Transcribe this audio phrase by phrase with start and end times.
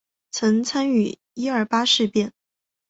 [0.31, 2.33] 曾参与一二八事变。